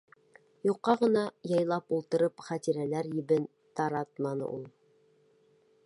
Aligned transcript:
Юҡҡа 0.67 0.95
ғына 1.01 1.25
яйлап 1.51 1.95
ултырып 1.99 2.43
хәтирәләр 2.47 3.13
ебен 3.21 3.47
таратманы 3.81 4.53
ул. 4.57 4.69